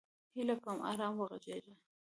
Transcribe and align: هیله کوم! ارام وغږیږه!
هیله 0.33 0.55
کوم! 0.63 0.77
ارام 0.89 1.13
وغږیږه! 1.17 1.73